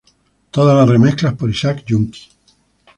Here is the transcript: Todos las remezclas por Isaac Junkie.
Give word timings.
Todos 0.49 0.75
las 0.75 0.89
remezclas 0.89 1.35
por 1.35 1.47
Isaac 1.47 1.85
Junkie. 1.87 2.27